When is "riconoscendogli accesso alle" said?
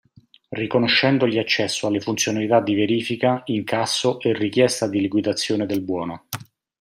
0.49-1.99